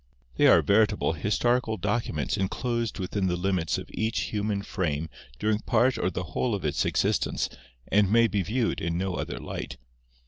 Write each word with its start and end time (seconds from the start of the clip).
They 0.37 0.47
are 0.47 0.63
veritable 0.63 1.13
historical 1.13 1.77
documents 1.77 2.35
enclosed 2.35 2.97
within 2.97 3.27
the 3.27 3.35
limits 3.35 3.77
of 3.77 3.87
each 3.93 4.21
human 4.33 4.63
frame 4.63 5.09
during 5.37 5.59
part, 5.59 5.95
or 5.99 6.09
the 6.09 6.23
whole 6.33 6.55
of 6.55 6.65
its 6.65 6.85
existence 6.85 7.49
and 7.87 8.11
may 8.11 8.25
be 8.25 8.41
viewed 8.41 8.81
in 8.81 8.97
no 8.97 9.13
other 9.13 9.37
light. 9.39 9.77